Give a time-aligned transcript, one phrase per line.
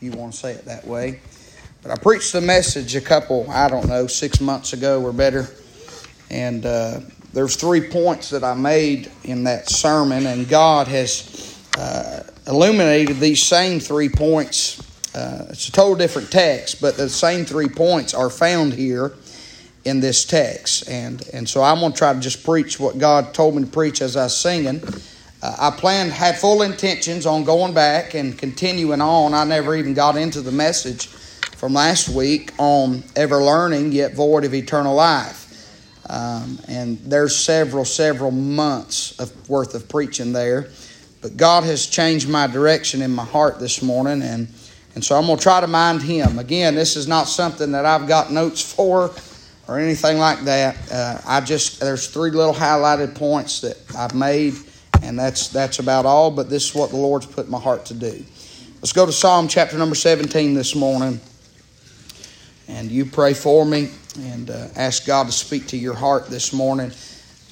[0.00, 1.20] you want to say it that way.
[1.82, 5.46] But I preached the message a couple, I don't know, six months ago or better.
[6.30, 7.00] And uh,
[7.32, 13.42] there's three points that I made in that sermon, and God has uh, illuminated these
[13.42, 14.80] same three points.
[15.14, 19.12] Uh, it's a total different text, but the same three points are found here
[19.84, 20.88] in this text.
[20.88, 23.70] And, and so I'm going to try to just preach what God told me to
[23.70, 24.82] preach as I was singing.
[25.42, 29.32] Uh, I planned, had full intentions on going back and continuing on.
[29.32, 34.44] I never even got into the message from last week on ever learning yet void
[34.44, 35.46] of eternal life.
[36.08, 40.70] Um, and there's several, several months of worth of preaching there.
[41.22, 44.48] But God has changed my direction in my heart this morning, and,
[44.94, 46.38] and so I'm going to try to mind Him.
[46.38, 49.12] Again, this is not something that I've got notes for
[49.68, 50.76] or anything like that.
[50.90, 54.54] Uh, I just there's three little highlighted points that I've made,
[55.02, 56.30] and that's that's about all.
[56.30, 58.24] But this is what the Lord's put my heart to do.
[58.80, 61.20] Let's go to Psalm chapter number 17 this morning,
[62.68, 66.52] and you pray for me and uh, ask God to speak to your heart this
[66.52, 66.92] morning.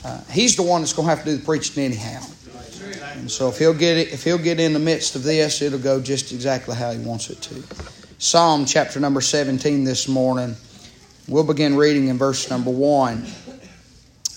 [0.04, 2.22] Uh, he's the one that's going to have to do the preaching anyhow.
[3.14, 5.78] And so if he'll get it, if he'll get in the midst of this, it'll
[5.78, 7.62] go just exactly how he wants it to.
[8.18, 10.56] Psalm chapter number 17 this morning.
[11.26, 13.26] We'll begin reading in verse number 1.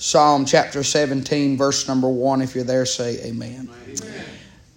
[0.01, 2.41] Psalm chapter 17, verse number 1.
[2.41, 3.69] If you're there, say amen.
[3.69, 4.25] amen.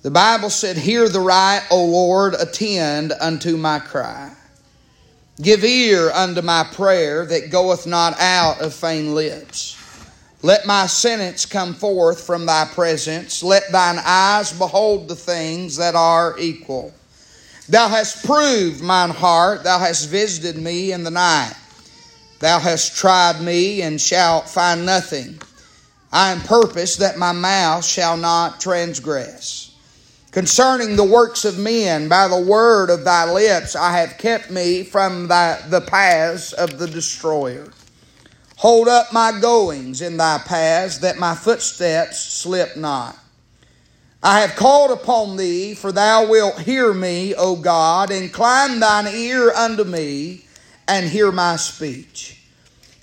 [0.03, 4.30] The Bible said, Hear the right, O Lord, attend unto my cry.
[5.41, 9.78] Give ear unto my prayer that goeth not out of feigned lips.
[10.42, 13.42] Let my sentence come forth from thy presence.
[13.42, 16.92] Let thine eyes behold the things that are equal.
[17.70, 19.64] Thou hast proved mine heart.
[19.64, 21.55] Thou hast visited me in the night.
[22.45, 25.41] Thou hast tried me and shalt find nothing.
[26.12, 29.75] I am purposed that my mouth shall not transgress.
[30.31, 34.84] Concerning the works of men, by the word of thy lips, I have kept me
[34.84, 37.73] from thy, the paths of the destroyer.
[38.56, 43.17] Hold up my goings in thy paths, that my footsteps slip not.
[44.23, 48.11] I have called upon thee, for thou wilt hear me, O God.
[48.11, 50.45] Incline thine ear unto me,
[50.86, 52.43] and hear my speech.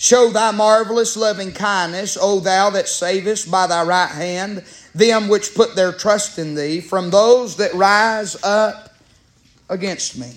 [0.02, 4.64] Show thy marvelous loving kindness, O thou that savest by thy right hand
[4.96, 8.96] them which put their trust in thee from those that rise up
[9.70, 10.34] against me.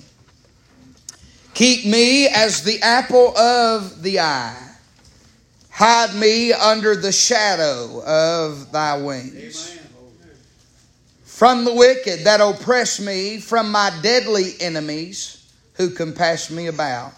[1.54, 4.68] Keep me as the apple of the eye.
[5.70, 9.78] Hide me under the shadow of thy wings.
[11.24, 17.14] From the wicked that oppress me, from my deadly enemies who compass me about.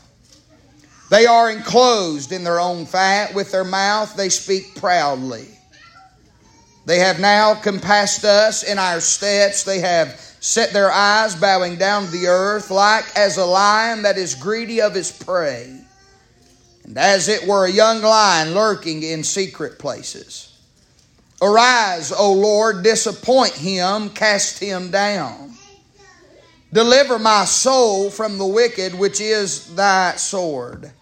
[1.09, 5.47] They are enclosed in their own fat, with their mouth they speak proudly.
[6.85, 9.63] They have now compassed us in our steps.
[9.63, 14.19] They have set their eyes bowing down to the earth, like as a lion that
[14.19, 15.81] is greedy of his prey,
[16.85, 20.53] and as it were a young lion lurking in secret places.
[21.41, 25.53] Arise, O Lord, disappoint him, cast him down.
[26.73, 30.93] Deliver my soul from the wicked, which is thy sword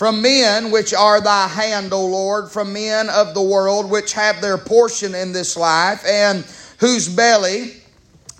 [0.00, 4.40] from men which are thy hand, O Lord, from men of the world which have
[4.40, 6.42] their portion in this life, and
[6.78, 7.74] whose belly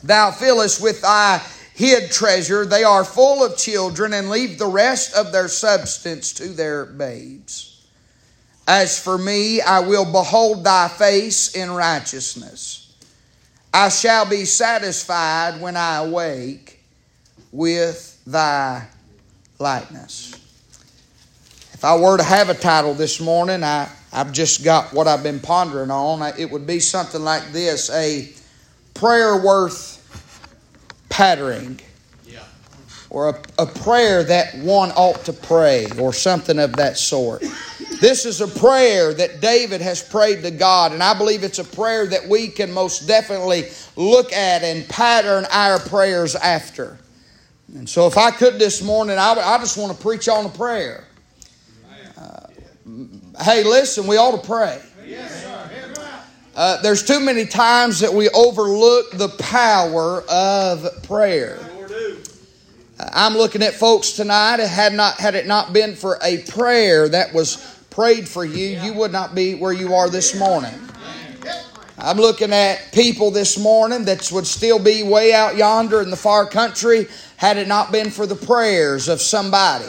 [0.02, 1.36] thou fillest with thy
[1.74, 2.64] hid treasure.
[2.64, 7.84] They are full of children, and leave the rest of their substance to their babes.
[8.66, 12.96] As for me, I will behold thy face in righteousness.
[13.74, 16.82] I shall be satisfied when I awake
[17.52, 18.86] with thy
[19.58, 20.39] likeness.
[21.80, 25.22] If I were to have a title this morning, I, I've just got what I've
[25.22, 26.20] been pondering on.
[26.38, 28.30] It would be something like this a
[28.92, 29.96] prayer worth
[31.08, 31.80] pattering.
[33.08, 37.42] Or a, a prayer that one ought to pray, or something of that sort.
[37.98, 41.64] This is a prayer that David has prayed to God, and I believe it's a
[41.64, 46.98] prayer that we can most definitely look at and pattern our prayers after.
[47.74, 50.50] And so, if I could this morning, I, I just want to preach on a
[50.50, 51.06] prayer.
[53.38, 54.80] Hey, listen, we ought to pray.
[56.54, 61.58] Uh, there's too many times that we overlook the power of prayer.
[63.12, 64.60] I'm looking at folks tonight.
[64.60, 68.92] Had not had it not been for a prayer that was prayed for you, you
[68.94, 70.74] would not be where you are this morning.
[71.96, 76.16] I'm looking at people this morning that would still be way out yonder in the
[76.16, 77.06] far country
[77.36, 79.86] had it not been for the prayers of somebody.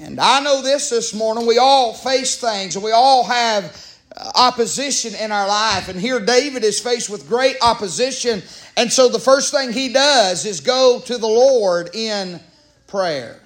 [0.00, 1.46] And I know this this morning.
[1.46, 5.88] We all face things and we all have uh, opposition in our life.
[5.88, 8.42] And here David is faced with great opposition
[8.76, 12.40] And so the first thing he does is go to the Lord in
[12.86, 13.40] prayer.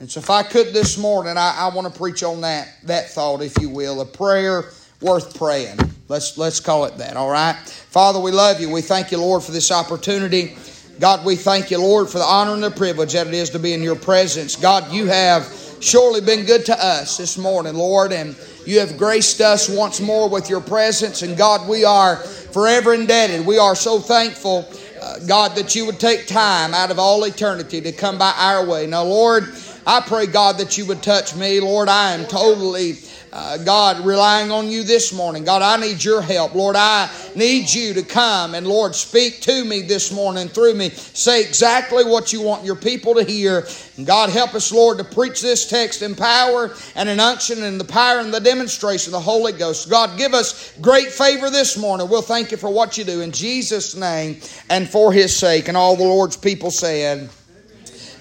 [0.00, 3.10] And so if I could this morning, I, I want to preach on that, that
[3.10, 4.64] thought, if you will, a prayer
[5.02, 5.78] worth praying.
[6.08, 7.54] Let's, let's call it that, all right?
[7.54, 8.70] Father, we love you.
[8.70, 10.56] We thank you, Lord, for this opportunity.
[11.00, 13.58] God, we thank you, Lord, for the honor and the privilege that it is to
[13.58, 14.56] be in your presence.
[14.56, 15.46] God, you have
[15.80, 20.28] surely been good to us this morning, Lord, and you have graced us once more
[20.28, 21.22] with your presence.
[21.22, 23.46] And God, we are forever indebted.
[23.46, 24.68] We are so thankful,
[25.00, 28.66] uh, God, that you would take time out of all eternity to come by our
[28.66, 28.86] way.
[28.86, 29.44] Now, Lord,
[29.86, 31.60] I pray, God, that you would touch me.
[31.60, 32.98] Lord, I am totally.
[33.38, 35.44] Uh, God, relying on you this morning.
[35.44, 36.54] God, I need your help.
[36.54, 40.88] Lord, I need you to come and, Lord, speak to me this morning through me.
[40.88, 43.66] Say exactly what you want your people to hear.
[43.98, 47.78] And God, help us, Lord, to preach this text in power and in unction and
[47.78, 49.90] the power and the demonstration of the Holy Ghost.
[49.90, 52.08] God, give us great favor this morning.
[52.08, 54.40] We'll thank you for what you do in Jesus' name
[54.70, 55.68] and for his sake.
[55.68, 57.28] And all the Lord's people said,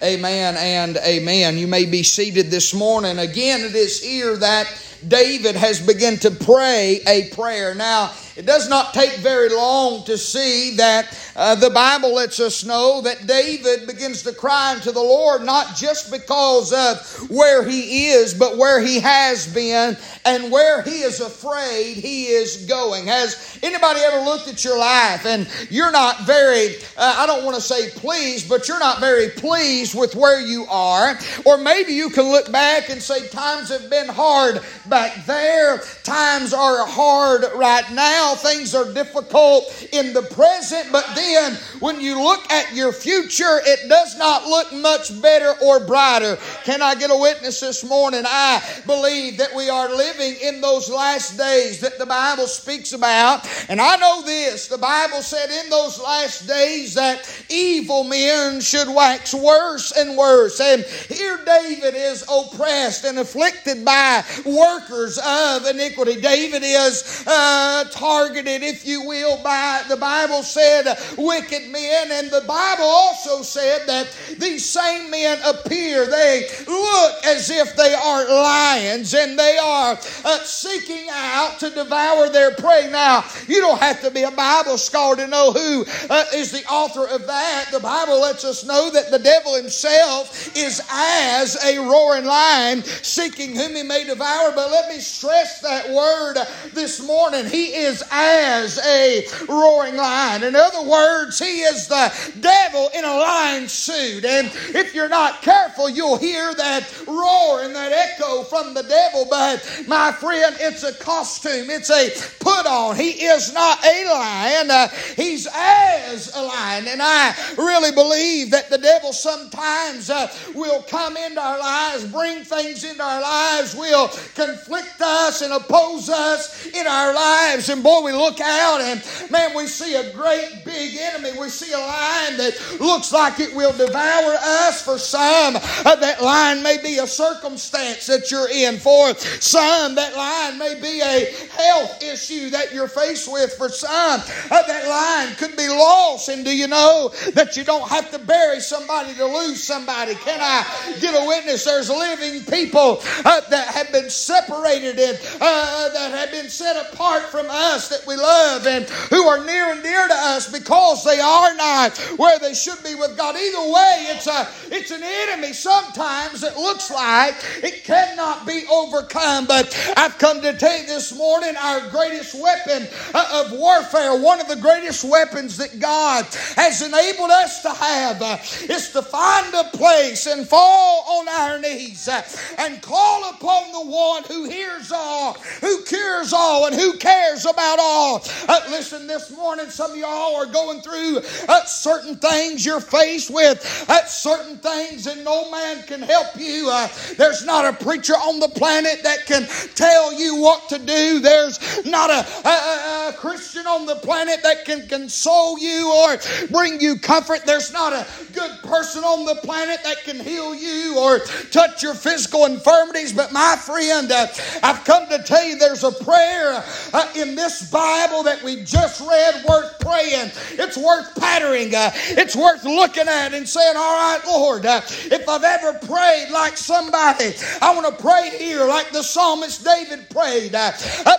[0.05, 1.57] Amen and amen.
[1.57, 3.17] You may be seated this morning.
[3.17, 4.71] Again, it is here that
[5.07, 7.73] David has begun to pray a prayer.
[7.73, 12.65] Now, it does not take very long to see that uh, the Bible lets us
[12.65, 18.07] know that David begins to cry unto the Lord not just because of where he
[18.07, 19.95] is, but where he has been
[20.25, 23.07] and where he is afraid he is going.
[23.07, 27.55] Has anybody ever looked at your life and you're not very, uh, I don't want
[27.55, 31.17] to say pleased, but you're not very pleased with where you are?
[31.45, 36.53] Or maybe you can look back and say, times have been hard back there, times
[36.53, 42.21] are hard right now now things are difficult in the present, but then when you
[42.21, 46.37] look at your future, it does not look much better or brighter.
[46.63, 48.23] Can I get a witness this morning?
[48.25, 53.47] I believe that we are living in those last days that the Bible speaks about.
[53.69, 58.87] And I know this the Bible said in those last days that evil men should
[58.87, 60.59] wax worse and worse.
[60.59, 66.19] And here David is oppressed and afflicted by workers of iniquity.
[66.19, 67.83] David is uh,
[68.15, 70.85] targeted, if you will, by the Bible said
[71.17, 72.11] wicked men.
[72.11, 74.07] And the Bible also said that
[74.37, 80.39] these same men appear, they look as if they are lions and they are uh,
[80.39, 82.87] seeking out to devour their prey.
[82.89, 86.65] Now, you don't have to be a Bible scholar to know who uh, is the
[86.71, 87.67] author of that.
[87.71, 93.55] The Bible lets us know that the devil himself is as a roaring lion seeking
[93.55, 94.53] whom he may devour.
[94.55, 96.37] But let me stress that word
[96.73, 97.45] this morning.
[97.45, 100.43] He is as a roaring lion.
[100.43, 104.25] In other words, he is the devil in a lion suit.
[104.25, 109.27] And if you're not careful, you'll hear that roar and that echo from the devil.
[109.29, 112.09] But my friend, it's a costume, it's a
[112.39, 112.95] put on.
[112.95, 116.87] He is not a lion, uh, he's as a lion.
[116.87, 122.43] And I really believe that the devil sometimes uh, will come into our lives, bring
[122.43, 127.69] things into our lives, will conflict us and oppose us in our lives.
[127.69, 131.31] And boy, we look out and man, we see a great big enemy.
[131.39, 134.81] We see a lion that looks like it will devour us.
[134.81, 138.77] For some, uh, that lion may be a circumstance that you're in.
[138.77, 143.53] For some, that lion may be a health issue that you're faced with.
[143.53, 144.21] For some,
[144.51, 146.29] uh, that lion could be lost.
[146.29, 150.15] And do you know that you don't have to bury somebody to lose somebody?
[150.15, 150.63] Can I
[150.99, 151.65] get a witness?
[151.65, 157.47] There's living people uh, that have been separated and that have been set apart from
[157.49, 161.19] us us that we love and who are near and dear to us because they
[161.19, 163.35] are not where they should be with God.
[163.35, 169.45] Either way, it's a it's an enemy sometimes it looks like it cannot be overcome.
[169.45, 174.39] But I've come to tell you this morning our greatest weapon uh, of warfare, one
[174.39, 176.25] of the greatest weapons that God
[176.55, 178.37] has enabled us to have, uh,
[178.73, 182.21] is to find a place and fall on our knees uh,
[182.57, 187.74] and call upon the one who hears all, who cures all, and who cares about
[187.79, 188.23] all.
[188.47, 193.29] Uh, listen, this morning, some of y'all are going through uh, certain things you're faced
[193.29, 196.69] with, uh, certain things, and no man can help you.
[196.71, 201.19] Uh, there's not a preacher on the planet that can tell you what to do.
[201.19, 206.17] There's not a, a, a Christian on the planet that can console you or
[206.49, 207.45] bring you comfort.
[207.45, 211.19] There's not a good person on the planet that can heal you or
[211.51, 213.13] touch your physical infirmities.
[213.13, 214.27] But my friend, uh,
[214.63, 216.63] I've come to tell you there's a prayer
[216.93, 220.31] uh, in this this Bible that we just read worth praying?
[220.51, 221.73] It's worth pattering.
[221.73, 226.29] Uh, it's worth looking at and saying, All right, Lord, uh, if I've ever prayed
[226.31, 230.53] like somebody, I want to pray here like the psalmist David prayed.
[230.55, 230.71] Uh,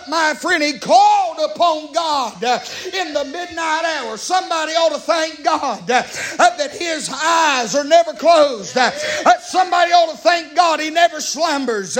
[0.09, 2.59] my friend, he called upon God uh,
[2.93, 4.17] in the midnight hour.
[4.17, 8.77] Somebody ought to thank God that his eyes are never closed.
[9.41, 11.97] Somebody ought to thank God he never slumbers,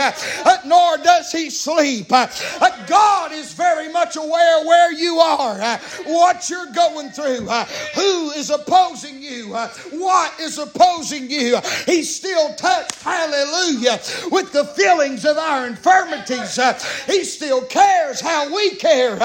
[0.66, 2.10] nor does he sleep.
[2.10, 7.66] God is very much aware where you are, uh, what you're going through, uh,
[7.96, 11.60] who is opposing you, uh, what is opposing you.
[11.86, 14.00] He's still touched, hallelujah,
[14.32, 16.60] with the feelings of our infirmities.
[17.06, 19.18] He still cares how we care.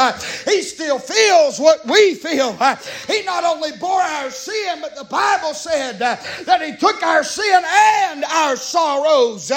[0.45, 2.53] He still feels what we feel.
[3.07, 7.63] He not only bore our sin, but the Bible said that He took our sin
[7.65, 9.51] and our sorrows.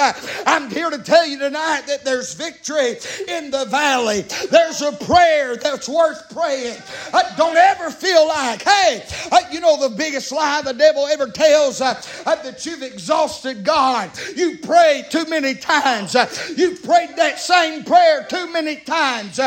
[0.46, 2.96] I'm here to tell you tonight that there's victory
[3.28, 4.22] in the valley.
[4.50, 6.78] There's a prayer that's worth praying.
[7.12, 11.28] Uh, don't ever feel like, hey, uh, you know the biggest lie the devil ever
[11.28, 14.10] tells uh, that you've exhausted God.
[14.34, 16.14] You prayed too many times.
[16.56, 19.38] You've prayed that same prayer too many times.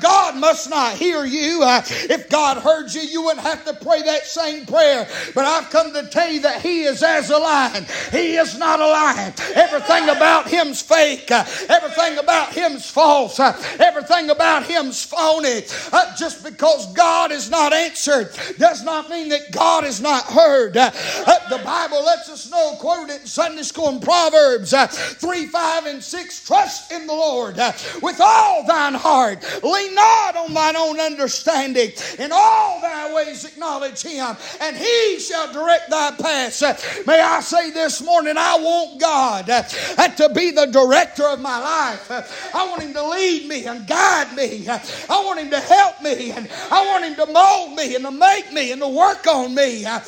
[0.00, 1.60] God must not hear you.
[1.62, 5.08] If God heard you, you wouldn't have to pray that same prayer.
[5.34, 7.86] But I've come to tell you that He is as a lion.
[8.10, 9.32] He is not a lion.
[9.54, 11.30] Everything about Him's fake.
[11.30, 13.38] Everything about Him's false.
[13.40, 15.62] Everything about Him's phony.
[15.92, 20.76] Uh, just because God is not answered does not mean that God is not heard.
[20.76, 20.90] Uh,
[21.26, 26.02] uh, the Bible lets us know, quoted in Sunday school in Proverbs 3, 5, and
[26.02, 27.56] 6 Trust in the Lord
[28.02, 29.44] with all thine heart.
[29.62, 31.92] Lean not on thine own understanding.
[32.18, 36.62] In all thy ways acknowledge him, and he shall direct thy paths.
[37.06, 42.10] May I say this morning, I want God to be the director of my life.
[42.54, 44.66] I want him to lead me and guide me.
[45.12, 48.10] I want him to help me, and I want him to mold me and to
[48.10, 49.84] make me and to work on me.
[49.84, 50.00] I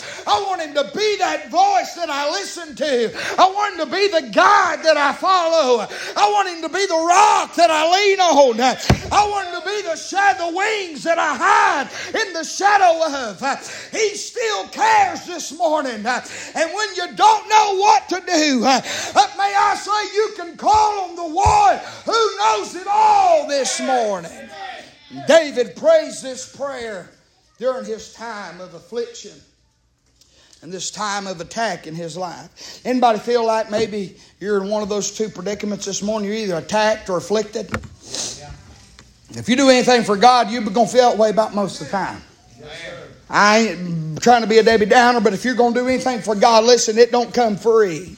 [0.48, 3.12] want him to be that voice that I listen to.
[3.38, 5.86] I want him to be the guide that I follow.
[6.16, 8.60] I want him to be the rock that I lean on.
[8.60, 13.04] I want him to be the shadow, the wings that I hide in the shadow
[13.04, 13.40] of.
[13.92, 16.06] He still cares this morning.
[16.06, 18.80] And when you don't know what to do, uh,
[19.36, 24.50] may I say you can call on the one who knows it all this morning.
[25.26, 27.10] David prays this prayer
[27.58, 29.32] during his time of affliction
[30.62, 32.80] and this time of attack in his life.
[32.84, 36.28] Anybody feel like maybe you're in one of those two predicaments this morning?
[36.28, 37.70] You're either attacked or afflicted.
[39.30, 41.88] If you do anything for God, you're going to feel that way about most of
[41.88, 42.22] the time.
[43.28, 46.20] I ain't trying to be a Debbie Downer, but if you're going to do anything
[46.20, 48.16] for God, listen, it don't come free.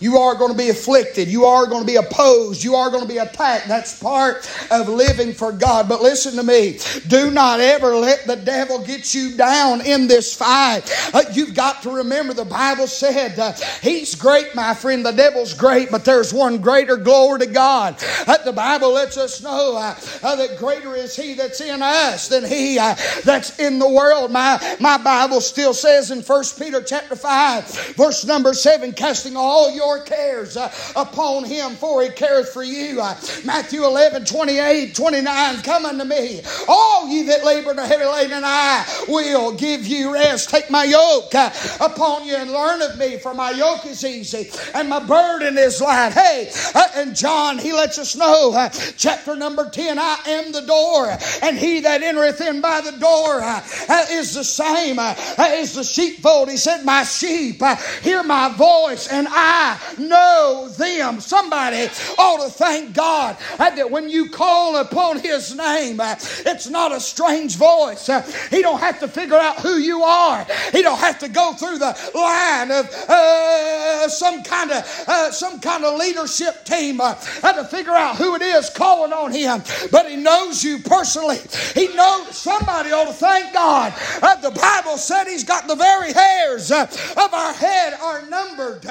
[0.00, 1.28] You are going to be afflicted.
[1.28, 2.62] You are going to be opposed.
[2.62, 3.66] You are going to be attacked.
[3.68, 5.88] That's part of living for God.
[5.88, 6.78] But listen to me.
[7.08, 10.82] Do not ever let the devil get you down in this fight.
[11.12, 13.52] Uh, you've got to remember the Bible said, uh,
[13.82, 15.04] He's great, my friend.
[15.04, 17.96] The devil's great, but there's one greater glory to God.
[18.26, 22.28] Uh, the Bible lets us know uh, uh, that greater is He that's in us
[22.28, 24.30] than He uh, that's in the world.
[24.30, 29.70] My, my Bible still says in 1 Peter chapter 5, verse number 7, casting all
[29.74, 33.00] your your cares uh, upon him, for he cares for you.
[33.00, 33.14] Uh,
[33.44, 38.32] Matthew 11, 28, 29, come unto me, all ye that labor and are heavy laden,
[38.32, 40.50] and I will give you rest.
[40.50, 44.50] Take my yoke uh, upon you and learn of me, for my yoke is easy
[44.74, 46.12] and my burden is light.
[46.12, 50.62] Hey, uh, and John, he lets us know, uh, chapter number 10, I am the
[50.62, 53.62] door, and he that entereth in by the door uh,
[54.10, 56.50] is the same as the sheepfold.
[56.50, 57.62] He said, My sheep
[58.02, 61.20] hear my voice, and I know them.
[61.20, 66.16] Somebody ought to thank God that when you call upon His name, uh,
[66.46, 68.08] it's not a strange voice.
[68.08, 70.46] Uh, he don't have to figure out who you are.
[70.72, 75.60] He don't have to go through the line of uh, some kind of uh, some
[75.60, 79.62] kind of leadership team uh, to figure out who it is calling on Him.
[79.90, 81.38] But He knows you personally.
[81.74, 83.92] He knows somebody ought to thank God.
[84.22, 88.84] Uh, the Bible said He's got the very hairs of our head are numbered.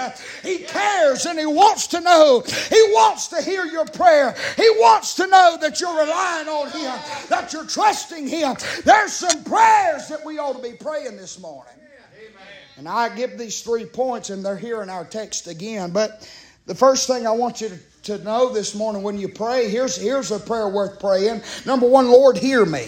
[0.43, 2.41] he cares and He wants to know.
[2.41, 4.35] He wants to hear your prayer.
[4.55, 8.55] He wants to know that you're relying on Him, that you're trusting Him.
[8.83, 11.73] There's some prayers that we ought to be praying this morning.
[12.77, 15.91] And I give these three points, and they're here in our text again.
[15.91, 16.29] But
[16.67, 19.69] the first thing I want you to to know this morning when you pray.
[19.69, 21.41] Here's, here's a prayer worth praying.
[21.65, 22.87] Number one, Lord, hear me.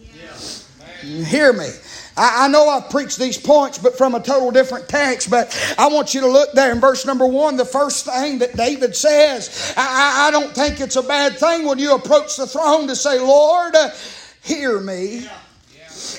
[0.00, 1.24] Yeah.
[1.24, 1.68] Hear me.
[2.16, 5.30] I, I know I've preached these points, but from a total different text.
[5.30, 7.56] But I want you to look there in verse number one.
[7.56, 11.78] The first thing that David says, I, I don't think it's a bad thing when
[11.78, 13.74] you approach the throne to say, Lord,
[14.42, 15.26] hear me.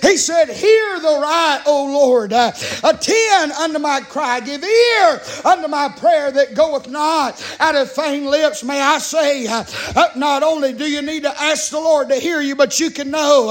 [0.03, 2.33] He said, Hear the right, O Lord.
[2.33, 2.51] Uh,
[2.83, 4.41] attend unto my cry.
[4.41, 8.65] Give ear unto my prayer that goeth not out of vain lips.
[8.65, 9.63] May I say, uh,
[9.95, 12.91] uh, not only do you need to ask the Lord to hear you, but you
[12.91, 13.47] can know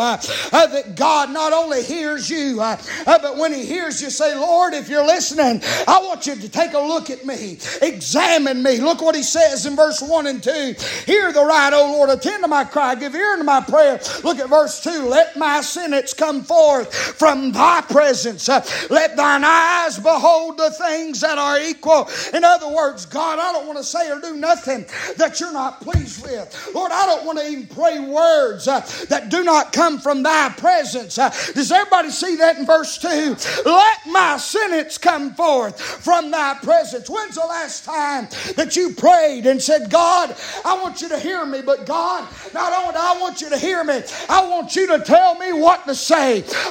[0.53, 5.07] that God not only hears you, but when He hears you, say, Lord, if you're
[5.07, 8.79] listening, I want you to take a look at me, examine me.
[8.79, 10.75] Look what He says in verse 1 and 2.
[11.07, 12.11] Hear the right, O Lord.
[12.11, 12.95] Attend to my cry.
[12.95, 14.01] Give ear unto my prayer.
[14.23, 15.09] Look at verse 2.
[15.09, 18.49] Let my sentence come forth from thy presence.
[18.49, 22.09] Uh, let thine eyes behold the things that are equal.
[22.35, 25.81] In other words, God, I don't want to say or do nothing that you're not
[25.81, 26.71] pleased with.
[26.75, 30.51] Lord, I don't want to even pray words uh, that do not come from thy
[30.51, 31.19] presence.
[31.19, 33.37] Uh, does everybody see that in verse 2?
[33.65, 37.09] Let my sentence come forth from thy presence.
[37.09, 40.35] When's the last time that you prayed and said, God,
[40.65, 43.85] I want you to hear me, but God, not only I want you to hear
[43.85, 46.22] me, I want you to tell me what to say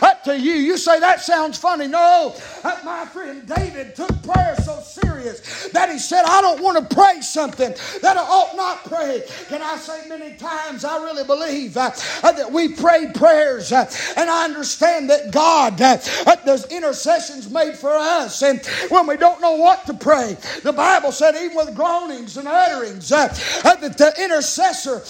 [0.01, 0.53] up to you.
[0.53, 1.87] You say that sounds funny.
[1.87, 2.35] No,
[2.83, 7.21] my friend David took prayer so serious that he said, I don't want to pray
[7.21, 9.23] something that I ought not pray.
[9.47, 11.91] Can I say many times I really believe uh,
[12.23, 17.49] uh, that we pray prayers uh, and I understand that God uh, uh, does intercessions
[17.49, 18.41] made for us.
[18.41, 22.47] And when we don't know what to pray, the Bible said, even with groanings and
[22.47, 23.27] utterings, uh,
[23.63, 25.01] that the intercessor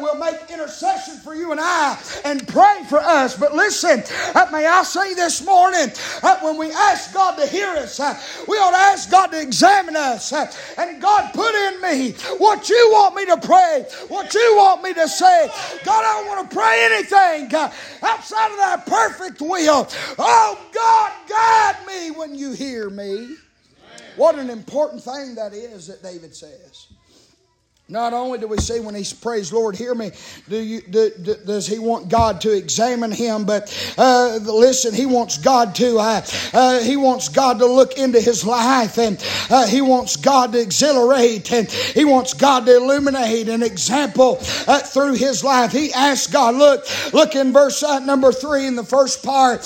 [0.00, 3.36] will make intercession for you and I and pray for us.
[3.36, 7.68] But listen, uh, may I say this morning, uh, when we ask God to hear
[7.68, 10.32] us, uh, we ought to ask God to examine us.
[10.32, 14.92] and God, put in me what you want me to pray, what you want me
[14.94, 15.48] to say.
[15.84, 17.54] God, I don't want to pray anything
[18.02, 19.88] outside of that perfect will.
[20.18, 23.36] Oh, God, guide me when you hear me.
[24.16, 26.86] What an important thing that is that David says.
[27.88, 30.10] Not only do we see when he prays, Lord, hear me,
[30.48, 33.44] do you, do, do, does he want God to examine him?
[33.44, 38.20] But uh, listen, he wants God to, uh, uh, he wants God to look into
[38.20, 43.48] his life and uh, he wants God to exhilarate and he wants God to illuminate
[43.48, 45.70] an example uh, through his life.
[45.70, 49.62] He asked God, look, look in verse uh, number three in the first part.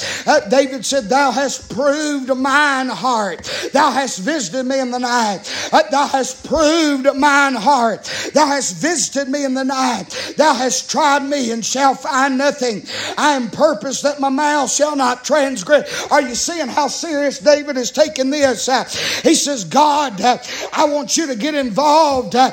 [0.50, 3.44] David said, Thou hast proved mine heart.
[3.72, 5.50] Thou hast visited me in the night.
[5.90, 8.08] thou hast proved mine heart.
[8.32, 10.34] Thou hast visited me in the night.
[10.36, 12.84] Thou hast tried me and shall find nothing.
[13.16, 16.10] I am purpose that my mouth shall not transgress.
[16.10, 18.68] Are you seeing how serious David is taking this?
[18.68, 18.84] Uh,
[19.22, 20.38] he says, God, uh,
[20.72, 22.52] I want you to get involved uh,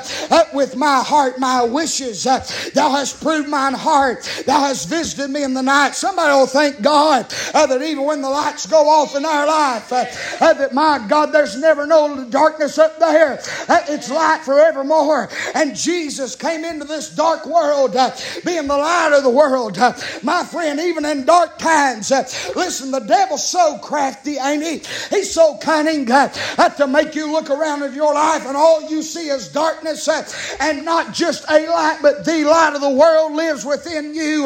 [0.52, 2.24] with my heart, my wishes.
[2.24, 4.22] thou hast proved mine heart.
[4.46, 5.94] Thou hast visited me in the night.
[5.94, 10.70] Somebody will thank God that even when the lights go off in our life, that
[10.72, 13.40] my God, there's never no darkness up there.
[13.68, 15.28] it's light forevermore.
[15.54, 18.10] And Jesus came into this dark world, uh,
[18.44, 19.78] being the light of the world.
[19.78, 22.22] Uh, my friend, even in dark times, uh,
[22.54, 24.82] listen, the devil's so crafty, ain't he?
[25.14, 28.88] He's so cunning uh, uh, to make you look around in your life and all
[28.90, 30.28] you see is darkness uh,
[30.60, 34.44] and not just a light, but the light of the world lives within you.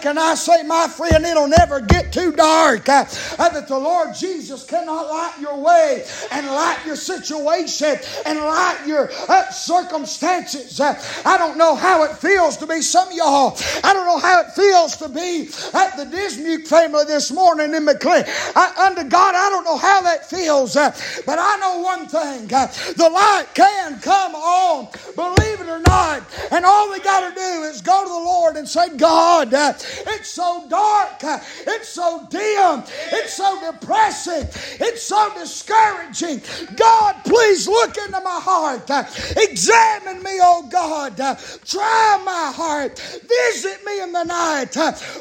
[0.00, 5.08] can I say, my friend, it'll never get too dark that the Lord Jesus cannot
[5.08, 9.10] light your way and light your situation and light your
[9.50, 10.80] circumstances circumstances.
[10.80, 13.56] Uh, I don't know how it feels to be some of y'all.
[13.82, 17.84] I don't know how it feels to be at the Dismuke family this morning in
[17.84, 18.24] McLean.
[18.56, 20.90] I, under God, I don't know how that feels, uh,
[21.26, 22.66] but I know one thing: uh,
[22.96, 26.22] the light can come on, believe it or not.
[26.50, 29.72] And all we got to do is go to the Lord and say, God, uh,
[29.76, 34.48] it's so dark, uh, it's so dim, it's so depressing,
[34.80, 36.42] it's so discouraging.
[36.76, 39.04] God, please look into my heart, uh,
[39.36, 41.16] Examine me, oh God.
[41.64, 42.98] Try my heart.
[42.98, 44.72] Visit me in the night.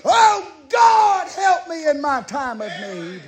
[0.05, 3.21] Oh God, help me in my time of need.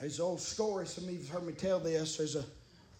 [0.00, 2.18] There's an old story, some of you have heard me tell this.
[2.18, 2.44] There's a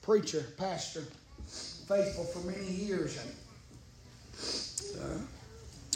[0.02, 1.04] preacher, pastor,
[1.46, 3.16] faithful for many years.
[3.22, 5.18] And, uh,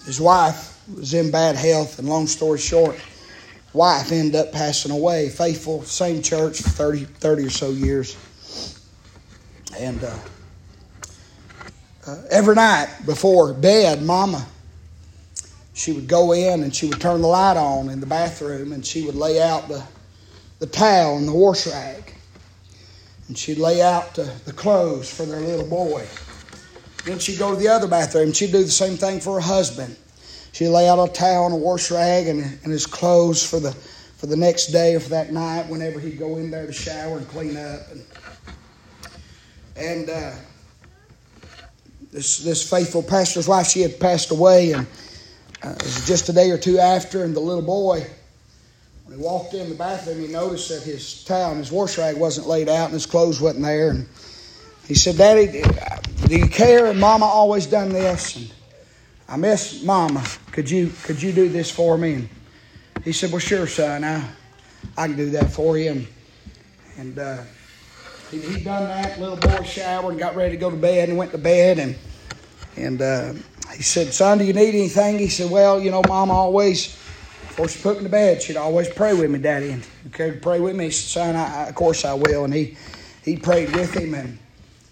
[0.07, 3.01] his wife was in bad health, and long story short,
[3.73, 5.29] wife ended up passing away.
[5.29, 8.17] Faithful, same church for 30, 30 or so years.
[9.77, 10.17] And uh,
[12.07, 14.47] uh, every night before bed, Mama,
[15.75, 18.87] she would go in and she would turn the light on in the bathroom and
[18.87, 19.83] she would lay out the,
[20.63, 22.15] the towel and the wash rag.
[23.27, 26.07] And she'd lay out the, the clothes for their little boy.
[27.05, 28.33] Then she'd go to the other bathroom.
[28.33, 29.97] She'd do the same thing for her husband.
[30.53, 33.73] she'd lay out a towel and a wash rag and, and his clothes for the
[33.73, 37.19] for the next day or for that night whenever he'd go in there to shower
[37.19, 37.81] and clean up.
[37.91, 38.05] And,
[39.77, 40.33] and uh,
[42.13, 44.87] this this faithful pastor's wife, she had passed away, and
[45.65, 48.07] uh, it was just a day or two after, and the little boy,
[49.13, 52.47] he walked in the bathroom, he noticed that his towel and his wash rag wasn't
[52.47, 54.09] laid out, and his clothes wasn't there, and
[54.87, 55.63] he said, "Daddy,
[56.27, 58.51] do you care?" And Mama always done this, and
[59.29, 60.25] I miss Mama.
[60.53, 62.15] Could you could you do this for me?
[62.15, 62.29] And
[63.05, 64.03] he said, "Well, sure, son.
[64.03, 64.25] I
[64.97, 66.07] I can do that for you." And
[66.97, 67.43] and uh,
[68.31, 69.21] he he done that.
[69.21, 71.97] Little boy showered and got ready to go to bed and went to bed and
[72.77, 73.35] and uh,
[73.77, 76.97] he said, "Son, do you need anything?" He said, "Well, you know, Mom always."
[77.53, 80.33] Before she put me to bed, she'd always pray with me, Daddy, and you care
[80.33, 80.89] to pray with me?
[80.89, 82.79] "Son, I, of course I will." And he
[83.23, 84.39] he prayed with him and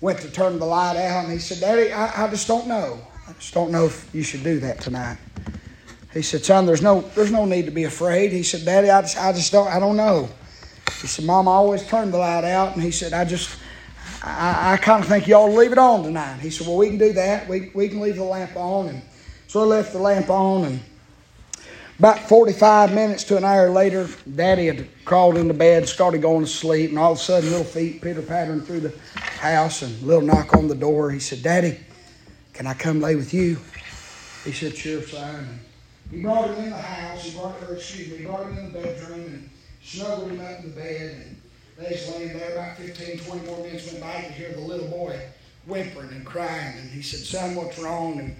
[0.02, 3.00] went to turn the light out, and he said, "Daddy, I, I just don't know.
[3.26, 5.16] I just don't know if you should do that tonight."
[6.12, 9.00] He said, "Son, there's no there's no need to be afraid." He said, "Daddy, I
[9.00, 10.28] just I just don't I don't know."
[11.00, 13.58] He said, "Mom, I always turn the light out," and he said, "I just."
[14.22, 16.40] I, I kind of think you ought to leave it on tonight.
[16.40, 17.48] He said, Well, we can do that.
[17.48, 18.88] We, we can leave the lamp on.
[18.88, 19.02] And
[19.46, 20.64] so I left the lamp on.
[20.64, 20.80] And
[22.00, 26.50] about 45 minutes to an hour later, Daddy had crawled into bed, started going to
[26.50, 26.88] sleep.
[26.88, 30.22] And all of a sudden, little feet pitter pattering through the house and a little
[30.22, 31.10] knock on the door.
[31.10, 31.78] He said, Daddy,
[32.54, 33.58] can I come lay with you?
[34.44, 35.60] He said, Sure, son.
[36.10, 37.22] And he brought him in the house.
[37.22, 39.50] He brought, or excuse me, he brought him in the bedroom and
[39.82, 41.26] snuggled him up in the bed.
[41.26, 41.42] And
[41.76, 44.88] they was laying there about 15, 20 more minutes went by to hear the little
[44.88, 45.20] boy
[45.66, 46.78] whimpering and crying.
[46.78, 48.20] And he said, Son, what's wrong?
[48.20, 48.36] And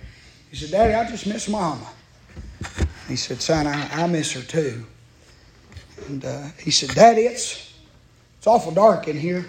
[0.49, 1.87] he said, Daddy, I just miss Mama.
[3.11, 4.87] He said, Son, I, I miss her too.
[6.07, 7.75] And uh, he said, Daddy, it's,
[8.39, 9.47] it's awful dark in here.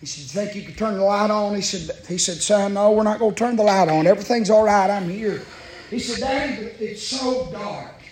[0.00, 1.54] He said, You think you could turn the light on?
[1.54, 4.06] He said, he said, Son, no, we're not going to turn the light on.
[4.06, 4.90] Everything's all right.
[4.90, 5.40] I'm here.
[5.88, 8.02] He said, Daddy, it's so dark.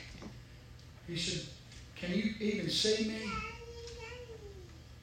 [1.07, 1.47] He said,
[1.97, 3.21] Can you even see me?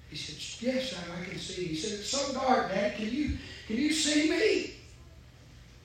[0.10, 1.66] He said, Yes, son, I can see.
[1.66, 2.96] He said, It's so dark, Dad.
[2.96, 4.74] Can you can you see me?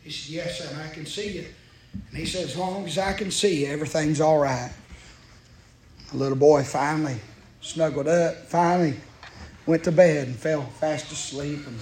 [0.04, 1.44] He said, Yes, son, I can see you.
[1.92, 4.72] And he said, As long as I can see everything's all right.
[6.10, 7.16] The little boy finally
[7.60, 8.96] snuggled up, finally
[9.66, 11.66] went to bed and fell fast asleep.
[11.66, 11.78] And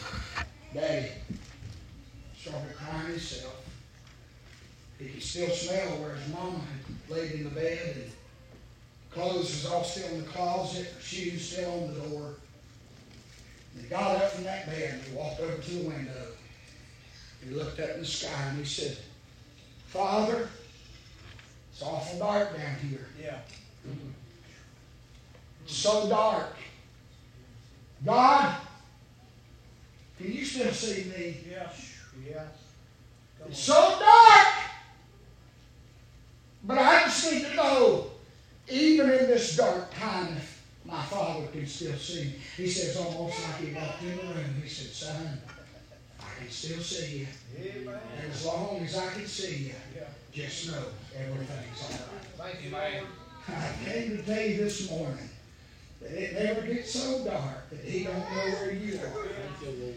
[0.72, 1.08] Daddy
[2.38, 3.56] started crying himself.
[4.98, 8.12] He could still smell where his mama had laid in the bed and
[9.10, 12.34] clothes was all still in the closet, shoes still on the door.
[13.74, 16.26] And he got up from that bed and he walked over to the window.
[17.42, 18.98] He looked up in the sky and he said,
[19.90, 20.48] Father,
[21.72, 23.08] it's awful dark down here.
[23.20, 23.38] Yeah.
[25.64, 26.54] It's so dark.
[28.06, 28.54] God,
[30.16, 31.38] can you still see me?
[31.50, 31.68] Yeah.
[32.24, 32.44] Yeah.
[33.48, 34.54] It's so dark.
[36.62, 38.10] But I just need to know,
[38.68, 40.36] even in this dark time,
[40.84, 42.34] my father can still see me.
[42.56, 44.62] He says almost like he walked in the room.
[44.62, 45.59] He said, Son, I
[46.40, 47.26] can still see you.
[47.58, 47.98] Amen.
[48.22, 50.02] And as long as I can see you, Yeah.
[50.32, 50.84] just know
[51.16, 52.52] everything's all right.
[52.52, 53.04] Thank you, man.
[53.48, 55.28] I came to tell you this morning
[56.00, 59.26] that it never gets so dark that he don't know where you are.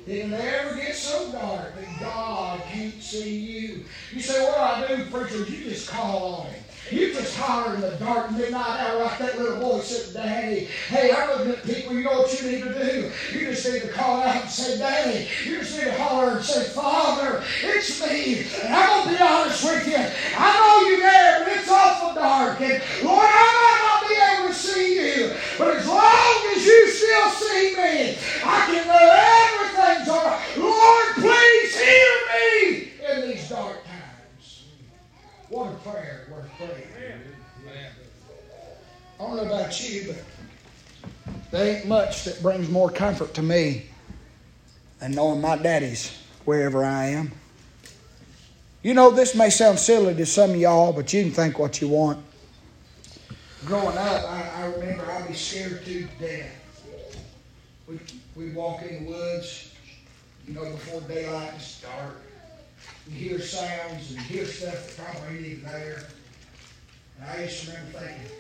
[0.08, 3.86] It never gets so dark that God can't see you.
[4.12, 5.38] You say, what do I do, preacher?
[5.50, 6.63] You just call on him.
[6.92, 11.12] You just holler in the dark midnight hour like that little boy said, Daddy, hey,
[11.12, 13.12] I'm looking at people, you know what you need to do?
[13.34, 15.28] You just need to call out and say, Daddy.
[15.46, 18.46] You just need to holler and say, Father, it's me.
[18.64, 20.06] And I'm going to be honest with you.
[20.38, 22.62] I know you're there, but it's awful dark.
[22.62, 26.88] And Lord, I might not be able to see you, but as long as you
[26.90, 29.08] still see me, I can know
[29.64, 30.58] everything's all right.
[30.58, 33.83] Lord, please hear me in these dark.
[35.54, 36.88] What a prayer worth praying.
[39.20, 41.12] I don't know about you, but
[41.52, 43.86] there ain't much that brings more comfort to me
[44.98, 46.12] than knowing my daddy's
[46.46, 47.32] wherever I am.
[48.82, 51.80] You know, this may sound silly to some of y'all, but you can think what
[51.82, 52.26] you want.
[53.64, 57.22] Growing up, I, I remember I'd be scared to death.
[57.88, 58.00] We,
[58.36, 59.72] we'd walk in the woods,
[60.48, 62.22] you know, before daylight, it's dark.
[63.08, 66.04] You hear sounds and hear stuff that probably ain't even there.
[67.20, 68.38] And I used to remember thinking,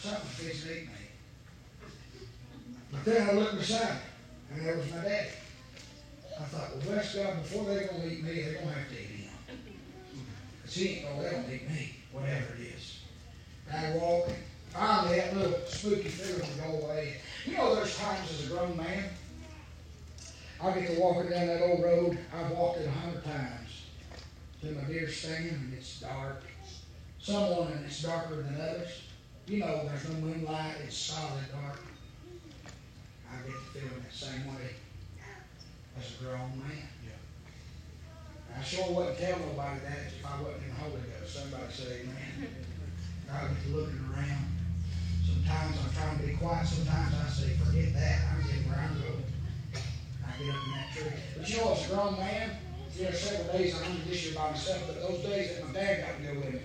[0.00, 1.90] something's fixing to eat me.
[2.92, 4.00] But then I looked beside me,
[4.52, 5.28] and there was my dad.
[6.38, 8.88] I thought, well, bless God, before they're going to eat me, they're going to have
[8.88, 9.30] to eat him.
[10.62, 13.00] Because he ain't going to let them eat me, whatever it is.
[13.70, 14.28] And I walk,
[14.68, 17.14] finally that little spooky feeling would go away.
[17.46, 19.04] You know, there's times as a grown man,
[20.62, 23.86] I get to walking down that old road, I've walked it a hundred times.
[24.62, 26.42] to my deer stand and it's dark.
[27.20, 29.02] Some morning it's darker than others.
[29.46, 31.80] You know, there's no moonlight, it's solid dark.
[33.30, 34.70] I get the feeling the same way
[35.98, 36.88] as a grown man.
[38.58, 41.36] I sure wouldn't tell nobody that if I wasn't in the Holy Ghost.
[41.36, 42.48] Somebody say amen.
[43.30, 44.48] I get to looking around.
[45.26, 46.66] Sometimes I'm trying to be quiet.
[46.66, 48.20] Sometimes I say, forget that.
[48.32, 49.25] I'm getting where I'm going.
[50.38, 51.18] I in that tree.
[51.36, 52.50] But you know, as a grown man,
[52.96, 55.72] there are several days I'm under this year by myself, but those days that my
[55.72, 56.60] dad got to go with me.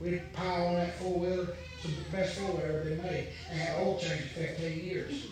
[0.00, 1.48] We'd pile on that four wheeler.
[1.82, 3.28] It's the best four wheeler ever been made.
[3.50, 5.26] And had oil change for 15 years.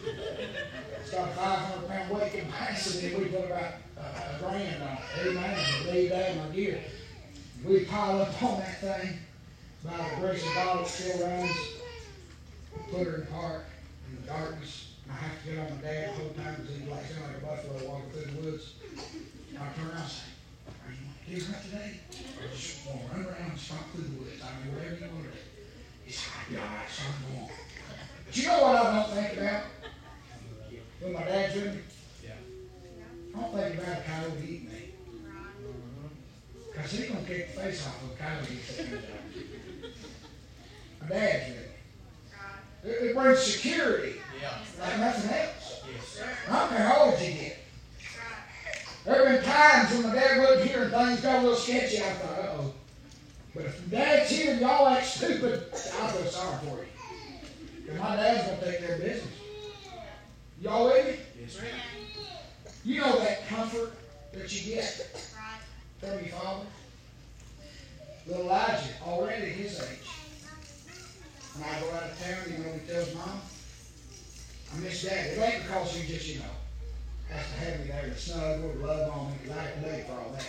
[1.00, 5.28] It's got a 500 pound weight capacity, we put about uh, a grand on it.
[5.28, 5.58] Amen.
[5.86, 6.80] Laid in my gear.
[7.64, 9.18] We pile up on that thing.
[9.84, 11.50] By the grace of God, still runs.
[12.90, 13.64] Put her in park
[14.08, 14.95] in the darkness.
[15.10, 17.42] I have to get on my dad the whole time because he's like, sound like
[17.42, 18.74] a buffalo walking through the woods.
[19.54, 20.30] I turn around and say,
[20.66, 21.90] Are you going to get her today?
[22.36, 24.42] Or just want to run around and stomp through the woods?
[24.42, 25.38] I mean, whatever you want to do.
[26.04, 27.48] He said, I'll be all right, son, go on.
[28.26, 29.62] But you know what I don't think about?
[31.00, 31.80] When my dad's with me?
[33.36, 34.82] I don't think about a coyote eating me.
[36.72, 38.58] Because he's going to kick the face off of a coyote.
[41.00, 41.62] My dad's with me.
[42.84, 44.20] It, it brings security
[44.80, 45.82] like nothing else.
[45.92, 46.22] Yes.
[46.48, 47.58] I don't care how old you get.
[49.04, 51.98] There have been times when my dad wasn't here and things got a little sketchy.
[51.98, 52.74] I thought, uh oh.
[53.54, 55.64] But if dad's here and y'all act stupid,
[56.00, 56.86] I'll feel sorry for you.
[57.82, 59.34] Because my dad's going to take of business.
[60.60, 61.24] Y'all with me?
[61.40, 61.58] Yes,
[62.84, 63.92] You know that comfort
[64.32, 64.84] that you get
[66.00, 66.66] from your father?
[68.26, 70.08] Little Elijah, already his age.
[71.54, 73.40] When I go out of town, you know, he tells mom,
[74.74, 75.26] I miss dad.
[75.26, 76.56] It ain't because he just, you know,
[77.30, 80.30] has to have me there to snuggle, to love on me, like late for all
[80.32, 80.46] that.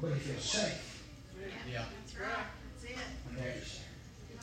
[0.00, 1.02] But he feels safe
[1.70, 1.84] Yeah.
[2.04, 2.46] That's right.
[2.74, 2.98] That's it.
[3.26, 4.42] when daddy's there.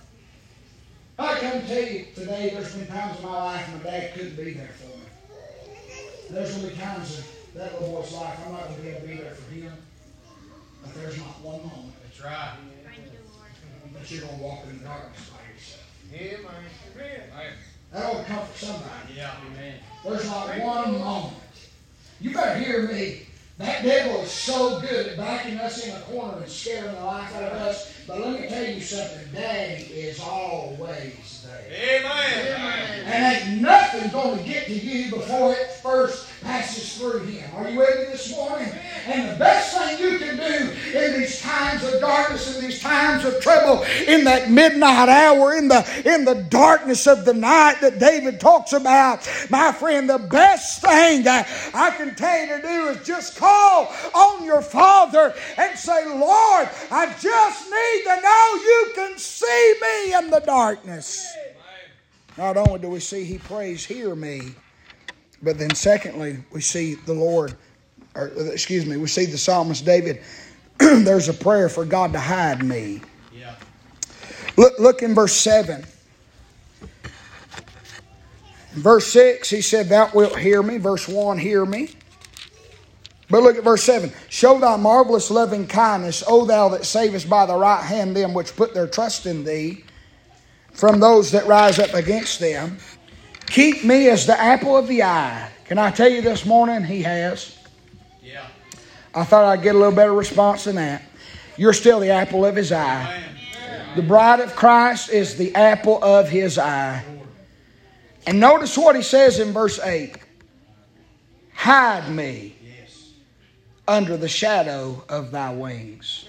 [1.20, 4.36] I come to tell you today, there's been times in my life my dad couldn't
[4.36, 5.06] be there for me.
[6.30, 8.90] There's going to be times in that little boy's life I'm not going to be
[8.90, 9.74] able to be there for him.
[10.82, 12.58] But there's not one moment That's right.
[12.84, 13.94] Thank you, Lord.
[13.94, 15.86] that you're going to walk in the darkness by yourself.
[16.14, 17.24] Amen.
[17.32, 17.54] Amen.
[17.94, 19.14] That ought to comfort somebody.
[19.16, 19.32] Yeah.
[19.52, 19.76] Amen.
[20.04, 21.34] There's not one moment.
[22.20, 23.28] You better hear me.
[23.60, 27.36] That devil is so good at backing us in a corner and scaring the life
[27.36, 27.94] out of us.
[28.08, 29.32] But let me tell you something.
[29.32, 32.02] Daddy is always there.
[32.02, 33.06] Amen.
[33.06, 37.50] And ain't nothing going to get to you before it first passes through him.
[37.58, 38.70] Are you with me this morning?
[39.06, 43.26] And the best thing you can do in these times of darkness, in these times
[43.26, 48.00] of trouble, in that midnight hour, in the in the darkness of the night that
[48.00, 52.88] David talks about, my friend, the best thing I, I can tell you to do
[52.88, 58.92] is just call on your Father and say, Lord, I just need to know you
[58.96, 61.28] can see me in the darkness.
[62.38, 64.56] Not only do we see he prays, hear me,
[65.44, 67.56] but then secondly, we see the Lord,
[68.16, 70.22] or excuse me, we see the psalmist David.
[70.78, 73.02] There's a prayer for God to hide me.
[73.36, 73.56] Yeah.
[74.58, 75.84] Look, look in verse 7.
[78.76, 80.78] In verse 6, he said, Thou wilt hear me.
[80.78, 81.90] Verse 1, hear me.
[83.30, 84.12] But look at verse 7.
[84.30, 88.56] Show thy marvelous loving kindness, O thou that savest by the right hand them which
[88.56, 89.84] put their trust in thee,
[90.74, 92.78] from those that rise up against them.
[93.54, 95.48] Keep me as the apple of the eye.
[95.66, 96.84] Can I tell you this morning?
[96.84, 97.56] He has.
[98.24, 98.48] Yeah.
[99.14, 101.04] I thought I'd get a little better response than that.
[101.56, 103.24] You're still the apple of his eye.
[103.96, 107.06] The bride of Christ is the apple of his eye.
[108.26, 110.18] And notice what he says in verse 8
[111.54, 112.56] Hide me
[113.88, 116.26] under the shadow of thy wings.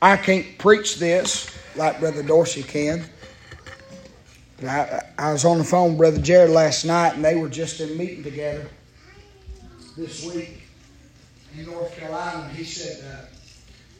[0.00, 3.04] I can't preach this like Brother Dorsey can.
[4.64, 7.80] I, I was on the phone with Brother Jared last night, and they were just
[7.80, 8.68] in meeting together
[9.96, 10.62] this week
[11.56, 12.46] in North Carolina.
[12.48, 13.24] And he said, uh,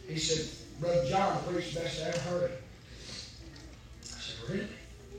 [0.09, 0.49] he said,
[0.81, 2.51] Brother John preached the best I ever heard.
[4.05, 4.69] I said, really?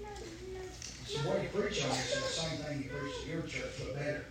[0.06, 1.90] I said, what do you preach on?
[1.92, 4.26] He said, the same thing you preach at your church, but better.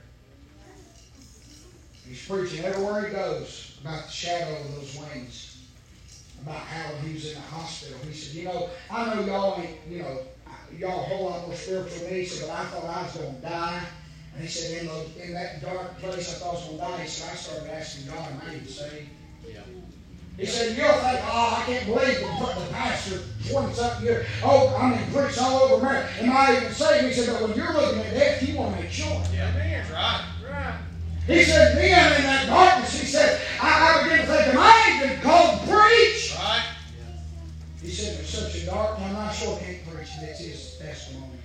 [2.07, 5.65] He's preaching everywhere he goes about the shadow of those wings,
[6.43, 7.99] about how he was in the hospital.
[8.07, 10.19] He said, you know, I know y'all ain't, you know,
[10.79, 13.17] y'all a whole lot more spiritual than me, he said, but I thought I was
[13.17, 13.83] going to die.
[14.35, 16.85] And he said, in, the, in that dark place, I thought I was going to
[16.85, 17.03] die.
[17.03, 19.09] He said, I started asking God, am I even saved?
[19.47, 19.61] Yeah.
[20.39, 24.27] He said, you'll think, oh, I can't believe the, the pastor 20 something years.
[24.43, 26.09] Oh, I'm mean, preached all over America.
[26.21, 27.07] Am I even saved?
[27.07, 29.23] He said, but when you're looking at death, you want to make sure.
[29.35, 29.53] Yeah.
[29.53, 30.25] That's right.
[30.51, 30.75] Right.
[31.27, 35.09] He said, then in that darkness, he said, I, I began people thinking, I ain't
[35.09, 36.32] been called to preach.
[37.93, 41.41] He said, It's such a dark, I'm not sure can't preach, that's his testimony.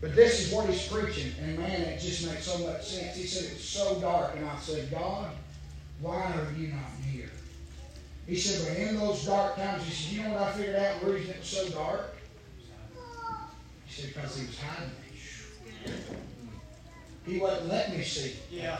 [0.00, 3.16] But this is what he's preaching, and man, it just makes so much sense.
[3.16, 5.32] He said, It was so dark, and I said, God,
[6.00, 7.32] why are you not here?
[8.28, 11.00] He said, But in those dark times, he said, You know what I figured out
[11.00, 12.14] the reason it was so dark?
[13.86, 15.96] He said, Because he was hiding me.
[17.26, 18.78] He wouldn't let me see Yeah.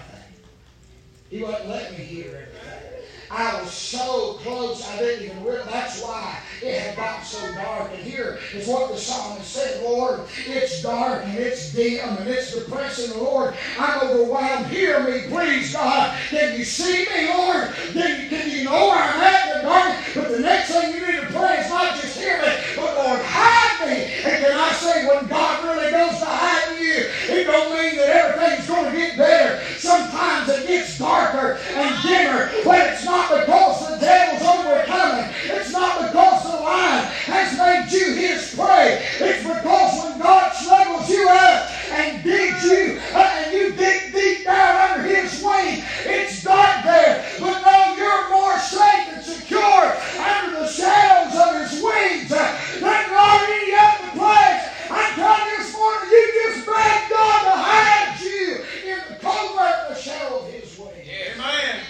[1.31, 2.91] He wouldn't let me hear everything.
[3.31, 5.71] I was so close, I didn't even realize.
[5.71, 7.93] That's why it had gotten so dark.
[7.95, 12.53] And here is what the psalmist said Lord, it's dark and it's dim and it's
[12.53, 13.17] depressing.
[13.23, 14.67] Lord, I'm overwhelmed.
[14.67, 16.19] Hear me, please, God.
[16.31, 17.69] Can you see me, Lord?
[17.93, 19.97] Can you, can you know where I'm at in the dark?
[20.17, 23.21] But the next thing you need to pray is not just hear me, but Lord,
[23.23, 24.10] hide me.
[24.23, 28.09] And can I say, when God really goes to hide you, it don't mean that
[28.09, 29.65] everything's going to get better.
[29.79, 35.33] Sometimes it gets darker and dimmer, but it's not because the devil's overcoming.
[35.45, 39.01] It's not because the lion has made you his prey.
[39.21, 44.45] It's because when God snuggles you up and digs you, uh, and you dig deep
[44.45, 47.25] down under his wing, it's dark there.
[47.41, 49.10] But no, you're more safe
[49.51, 52.87] and secure under the shadows of his wings you
[53.17, 54.69] are any other place.
[54.91, 59.91] I'm telling you this morning, you just beg God to hide you in the covert,
[59.91, 61.09] of the shadow of his wings.
[61.35, 61.81] Amen.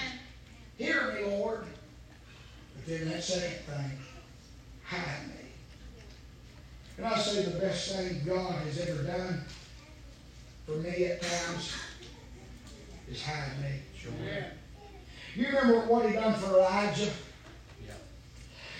[0.76, 1.64] Hear me, Lord.
[2.74, 3.98] But then that second thing,
[4.84, 5.34] hide me.
[6.96, 9.44] Can I say the best thing God has ever done
[10.66, 11.74] for me at times
[13.10, 13.80] is hide me.
[13.96, 14.12] Sure.
[15.36, 17.10] You remember what he done for Elijah?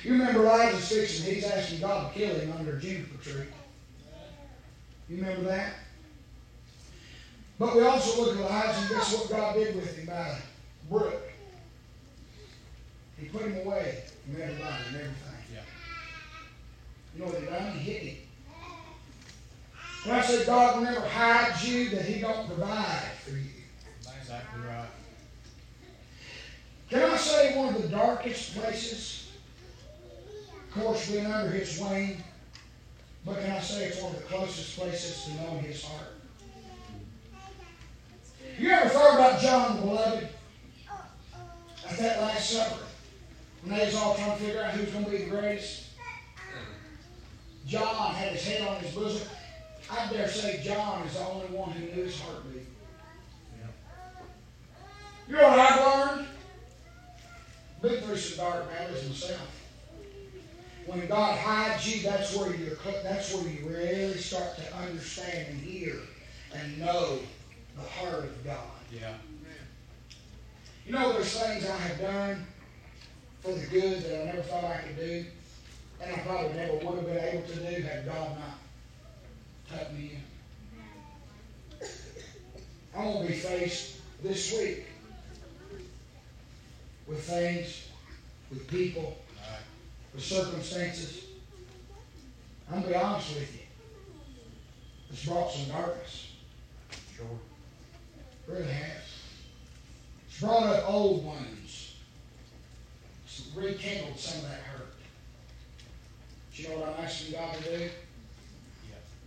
[0.03, 3.47] You remember Elijah's fixing, he's asking God to kill him under a juniper tree.
[5.09, 5.75] You remember that?
[7.59, 10.89] But we also look at Elijah and guess what God did with him by the
[10.89, 11.23] brook?
[13.19, 15.15] He put him away from everybody and everything.
[15.53, 15.61] Yeah.
[17.15, 17.73] You know what he done?
[17.73, 18.17] He hid him.
[20.05, 23.51] When I say God will never hide you, that he don't provide for you.
[24.19, 24.89] Exactly right.
[26.89, 29.20] Can I say one of the darkest places?
[30.75, 32.23] Course, being under his wing.
[33.25, 36.15] But can I say it's one of the closest places to know his heart?
[38.59, 40.29] You ever thought about John the Beloved?
[41.89, 42.85] At that Last Supper.
[43.63, 45.87] When they was all trying to figure out who's going to be the greatest.
[47.67, 49.29] John had his head on his bosom.
[49.91, 52.67] I dare say John is the only one who knew his heartbeat.
[55.29, 56.27] You know what I've learned?
[57.83, 59.60] Been through some dark valleys myself.
[60.91, 65.61] When God hides you, that's where you that's where you really start to understand and
[65.61, 66.01] hear
[66.53, 67.21] and know
[67.77, 68.57] the heart of God.
[68.93, 69.15] Yeah.
[70.85, 72.45] You know, there's things I have done
[73.41, 75.25] for the good that I never thought I could do,
[76.03, 78.59] and I probably never would have been able to do had God not
[79.71, 80.19] tucked me
[81.81, 81.87] in.
[82.97, 84.87] I'm going to be faced this week
[87.07, 87.87] with things,
[88.51, 89.20] with people,
[90.13, 90.15] Right.
[90.15, 91.25] with circumstances.
[92.69, 93.61] I'm going to be honest with you.
[95.11, 96.33] It's brought some darkness.
[97.17, 97.27] Sure.
[97.27, 99.03] It really has.
[100.29, 101.97] It's brought up old wounds.
[103.25, 104.95] It's rekindled some of that hurt.
[106.51, 107.91] But you know what I'm asking God to do?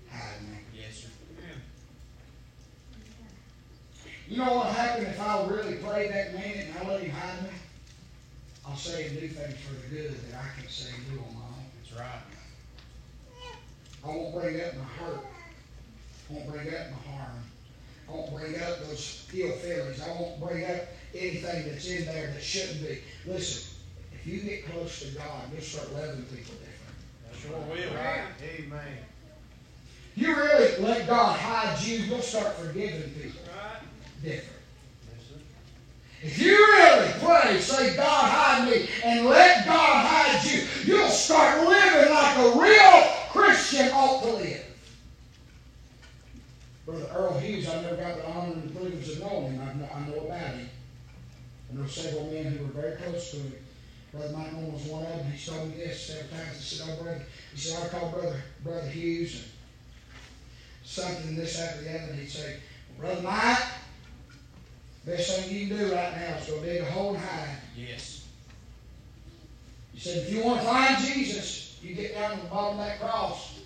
[0.09, 0.57] Hide me.
[0.73, 1.09] Yes, sir.
[4.29, 7.43] You know what happened if I really prayed that minute and I let him hide
[7.43, 7.49] me?
[8.67, 11.33] I'll say and do things for the good that I can say and do on
[11.35, 11.65] my own.
[11.77, 12.21] That's right.
[14.03, 15.25] I won't bring up my hurt.
[16.29, 17.43] I won't bring up my harm.
[18.07, 20.01] I won't bring up those ill feelings.
[20.01, 22.99] I won't bring up anything that's in there that shouldn't be.
[23.25, 23.69] Listen,
[24.13, 26.73] if you get close to God, you'll start loving people different.
[27.41, 27.99] Sure will.
[28.41, 28.97] Amen.
[30.15, 33.41] You really let God hide you, you'll start forgiving people
[34.21, 34.62] different.
[36.23, 41.67] If you really pray, say, God hide me, and let God hide you, you'll start
[41.67, 44.65] living like a real Christian ought to live.
[46.85, 49.85] Brother Earl Hughes, I never got the honor and privilege of knowing him.
[49.93, 50.69] I know, about him.
[51.69, 53.53] I know several men who were very close to him.
[54.13, 55.31] Brother Mike was one of them.
[55.31, 56.55] He told me this several times.
[56.57, 59.43] He said, Oh, brother, he said, I call Brother, Brother Hughes and
[60.83, 62.11] something this after the other.
[62.11, 62.57] And he'd say,
[62.97, 63.57] Brother Mike,
[65.05, 67.57] best thing you can do right now is go dig a hole and hide.
[67.75, 68.25] Yes.
[69.93, 72.85] He said, if you want to find Jesus, you get down to the bottom of
[72.85, 73.59] that cross.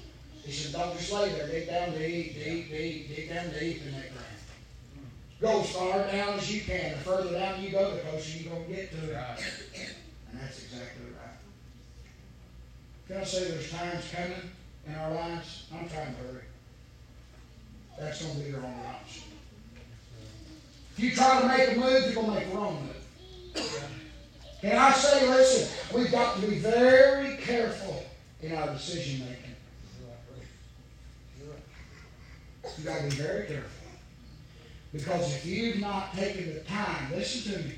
[0.43, 1.47] He said, don't just lay there.
[1.47, 4.27] Dig down deep, deep, deep, dig down deep in that ground.
[5.39, 6.91] Go as far down as you can.
[6.91, 9.13] The further down you go, the closer you're going to get to it.
[9.13, 9.39] Right.
[10.31, 11.37] And that's exactly right.
[13.07, 14.51] Can I say there's times coming
[14.87, 15.67] in our lives?
[15.73, 16.43] I'm trying to hurry.
[17.99, 19.23] That's going to be your only option.
[20.97, 23.63] If you try to make a move, you're going to make the wrong move.
[24.61, 28.03] Can I say, listen, we've got to be very careful
[28.41, 29.55] in our decision making.
[32.77, 33.69] You've got to be very careful.
[34.91, 37.75] Because if you've not taken the time, listen to me,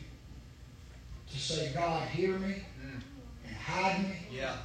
[1.32, 3.02] to say, God, hear me Mm.
[3.48, 4.56] and hide me, Yeah.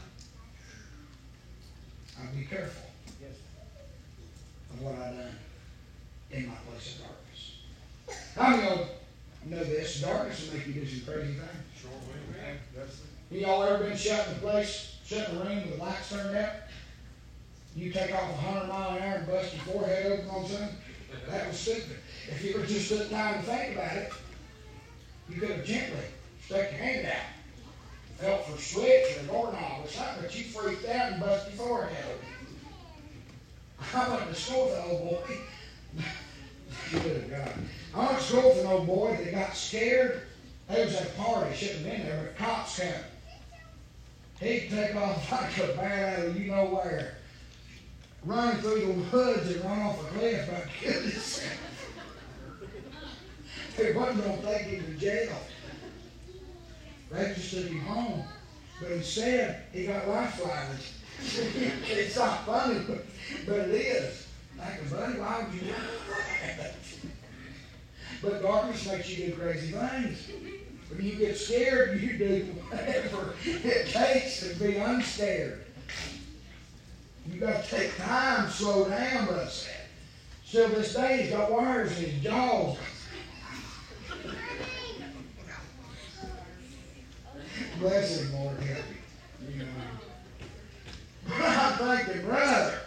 [2.21, 2.83] I'll be careful
[4.73, 5.37] of what I've done
[6.31, 7.24] in my place of darkness.
[8.37, 8.89] How many of
[9.45, 10.01] you know this?
[10.01, 11.65] Darkness will make you do some crazy things.
[11.81, 12.59] Sure will, man.
[12.77, 13.01] That's
[13.31, 16.11] You y'all ever been shut in a place, shut in a room with the lights
[16.11, 16.53] turned out?
[17.77, 20.77] You take off a hundred mile an hour and bust your forehead open on something?
[21.29, 21.97] That was stupid.
[22.29, 24.13] If you would just took time to think about it,
[25.29, 26.05] you could have gently
[26.45, 30.45] stuck your hand out, felt for a switch or a doorknob or something, but you
[30.45, 32.29] freaked out and busted your forehead open.
[33.95, 35.39] I went to school with an old boy.
[36.91, 37.53] Good God.
[37.95, 40.23] I went to school with an old boy that got scared.
[40.69, 42.93] They was at a party, shouldn't have been there, but cops came.
[44.41, 47.17] He'd take off like a bat out of you know where.
[48.25, 50.49] Run through the woods and run off a cliff
[50.81, 51.59] kill himself.
[53.77, 55.37] They wasn't going to take him to jail.
[57.11, 58.25] They just took him home.
[58.81, 60.93] But instead, he got life flyers.
[61.89, 63.05] it's not funny, but,
[63.47, 64.24] but it is.
[64.59, 66.75] Like, buddy, why would you do that?
[68.23, 70.29] But darkness makes you do crazy things.
[70.89, 75.65] When you get scared, you do whatever it takes to be unscared.
[77.31, 79.87] You got to take time, slow down, brother said.
[80.45, 82.77] Still this day, he's got wires in his jaws.
[87.81, 88.85] Bless him, Lord, help.
[89.53, 89.67] You.
[91.27, 92.81] But I'm thinking, brother,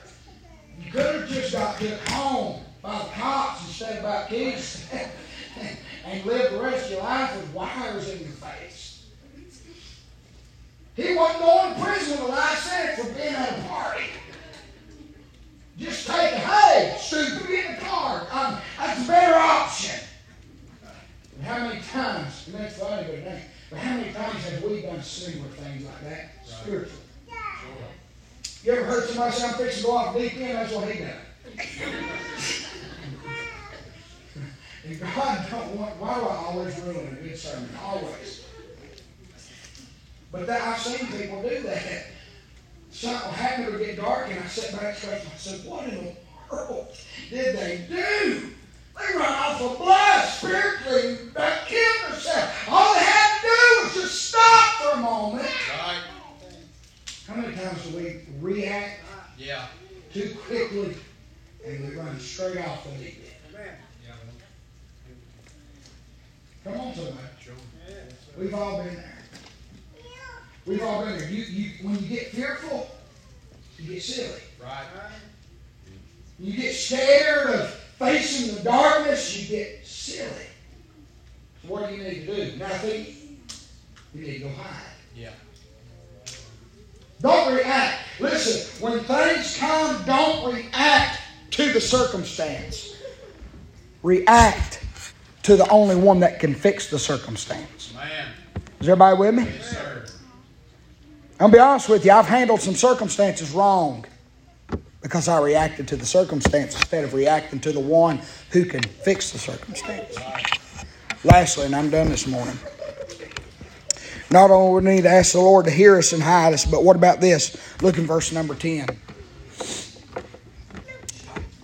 [1.79, 4.85] got took home by the cops and of by kids
[6.05, 9.05] and lived the rest of your life with wires in your face.
[10.95, 14.05] He wasn't going to prison with a life sentence for being at a party.
[15.77, 18.27] Just take a hey, stupid, get in the car.
[18.31, 19.99] Um, that's a better option.
[21.35, 24.81] And how many times, and that's funny, but it but how many times have we
[24.81, 27.03] done similar things like that spiritually?
[28.63, 30.55] You ever heard somebody say, I'm fixing to go off deep end?
[30.55, 31.26] That's what he done.
[34.85, 37.69] And God don't want, why do I always ruin a good sermon?
[37.83, 38.45] Always.
[40.31, 42.07] But that, I've seen people do that.
[42.91, 45.65] Something happened to get dark, and I sat back and scratched myself.
[45.65, 46.15] What in the
[46.51, 46.87] world
[47.29, 48.51] did they do?
[48.97, 52.51] They run off of blood spiritually and killed themselves.
[52.67, 55.47] All they had to do was just stop for a moment.
[55.69, 56.01] Right.
[57.27, 59.01] How many times do we react
[59.37, 59.67] Yeah.
[60.13, 60.95] too quickly
[61.67, 63.23] and we run straight off the deep
[63.57, 63.77] end?
[66.63, 67.17] Come on, somebody.
[68.37, 69.17] We've all been there.
[70.65, 71.29] We've all been there.
[71.29, 72.89] You, you, when you get fearful,
[73.79, 74.41] you get silly.
[74.61, 74.85] Right.
[76.39, 80.29] You get scared of facing the darkness, you get silly.
[81.61, 82.57] So what do you need to do?
[82.57, 83.39] Nothing.
[84.13, 84.83] You need to go hide.
[85.15, 85.31] Yeah.
[87.21, 88.03] Don't react.
[88.19, 91.16] Listen, when things come, don't react
[91.51, 92.95] to the circumstance.
[94.03, 94.81] React
[95.43, 97.93] to the only one that can fix the circumstance.
[97.93, 98.27] Man.
[98.79, 99.43] Is everybody with me?
[99.43, 100.05] Yes, sir.
[101.39, 104.05] I'll be honest with you, I've handled some circumstances wrong
[105.01, 108.19] because I reacted to the circumstance instead of reacting to the one
[108.51, 110.17] who can fix the circumstance.
[111.23, 112.57] Lastly, and I'm done this morning.
[114.29, 116.65] Not only do we need to ask the Lord to hear us and hide us,
[116.65, 117.55] but what about this?
[117.81, 118.87] Look in verse number 10.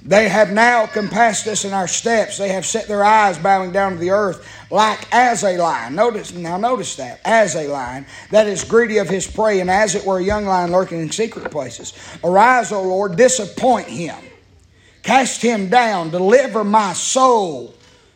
[0.05, 2.37] They have now compassed us in our steps.
[2.37, 5.95] They have set their eyes bowing down to the earth like as a lion.
[5.95, 7.21] Notice now notice that.
[7.23, 10.45] As a lion that is greedy of his prey, and as it were a young
[10.45, 11.93] lion lurking in secret places.
[12.21, 14.17] Arise, O Lord, disappoint him.
[15.03, 17.73] Cast him down, deliver my soul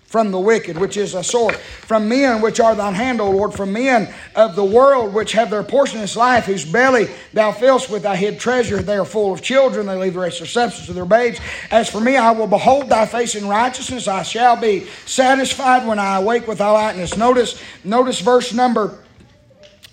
[0.08, 3.53] from the wicked, which is a sword, from men which are thine hand, O Lord,
[3.53, 7.51] from men of the world which have their portion in this life, whose belly thou
[7.51, 8.82] fillest with thy hid treasure.
[8.82, 11.39] They are full of children, they leave the rest of substance to their babes.
[11.72, 14.08] As for me, I will behold thy face in righteousness.
[14.08, 17.18] I shall be satisfied when I awake with thy lightness.
[17.18, 18.97] Notice, notice verse number,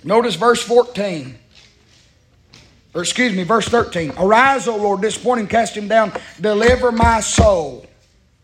[0.04, 1.40] notice verse 14.
[2.94, 4.12] Or excuse me, verse 13.
[4.16, 7.84] Arise, O Lord, disappoint him, cast him down, deliver my soul.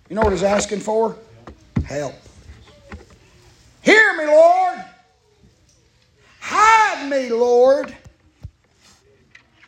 [0.09, 1.17] You know what he's asking for?
[1.91, 2.15] Help.
[3.83, 4.85] Hear me, Lord.
[6.39, 7.95] Hide me, Lord.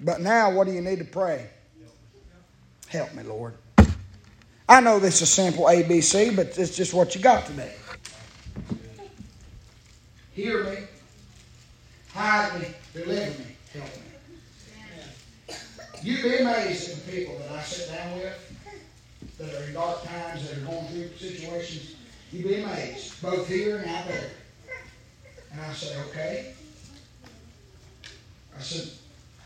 [0.00, 1.48] But now, what do you need to pray?
[2.88, 3.54] Help me, Lord.
[4.68, 7.74] I know this is simple ABC, but it's just what you got today.
[10.32, 10.78] Hear me.
[12.14, 12.68] Hide me.
[12.94, 13.56] Deliver me.
[13.72, 15.56] Help me.
[16.02, 18.38] You'd be amazed at the people that I sit down with
[19.38, 21.96] that are in dark times, that are going through situations.
[22.32, 24.30] You'd be amazed, both here and out there.
[25.52, 26.54] And I say, okay.
[28.56, 28.88] I said,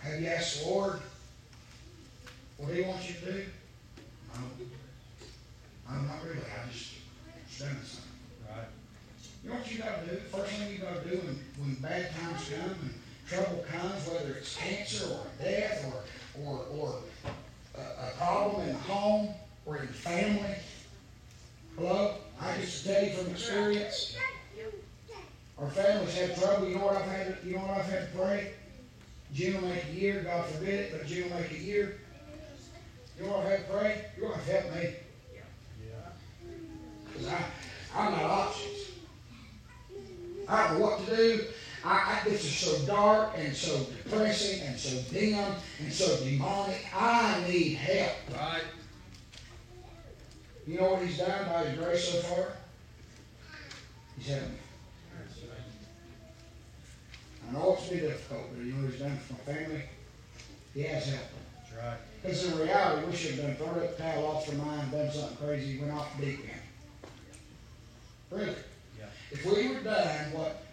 [0.02, 1.00] have you asked the Lord
[2.58, 3.44] what He wants you to do?
[4.34, 4.40] No.
[5.90, 6.38] I'm not really.
[6.38, 6.92] I just
[7.48, 8.10] just done something.
[8.48, 8.68] Right.
[9.42, 10.16] You know what you got to do?
[10.32, 12.94] First thing you got to do when, when bad times come and
[13.28, 16.98] trouble comes, whether it's cancer or death or or or
[17.74, 19.30] a, a problem in the home
[19.64, 20.54] or in the family.
[21.78, 24.16] Hello, I just tell you from experience.
[25.58, 26.68] Our families have trouble.
[26.68, 27.42] You know what I've had?
[27.42, 28.52] To, you know what I've had to pray?
[29.34, 30.22] June will make a year.
[30.22, 31.98] God forbid it, but June will make a year.
[33.18, 34.04] You know what I've had to pray?
[34.18, 34.94] You're to help me.
[37.12, 37.44] Because I,
[37.94, 38.78] I'm not options.
[40.48, 41.44] I don't know what to do.
[41.84, 46.86] I, I, this is so dark and so depressing and so dim and so demonic.
[46.94, 48.12] I need help.
[48.34, 48.62] Right.
[50.66, 52.52] You know what he's done by his grace so far?
[54.18, 54.56] He's helped me.
[57.48, 59.82] I know it's been difficult, but you know what he's done for my family?
[60.74, 61.38] He has helped me.
[61.54, 61.98] That's right.
[62.20, 65.12] Because in reality, we should have done thrown up the towel off their mind, done
[65.12, 66.60] something crazy, went off the deep end.
[68.30, 68.56] Really.
[68.98, 69.04] Yeah.
[69.30, 70.64] If we were done what